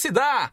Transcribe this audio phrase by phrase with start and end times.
[0.00, 0.50] se dá.